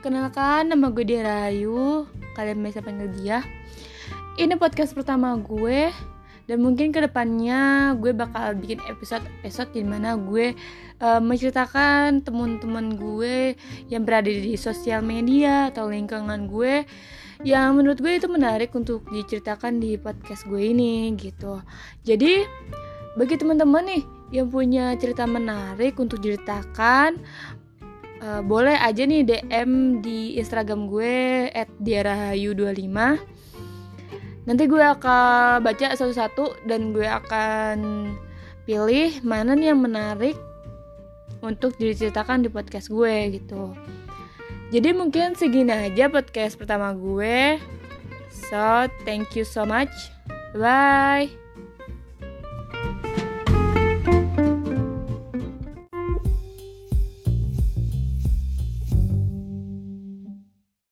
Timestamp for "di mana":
9.76-10.16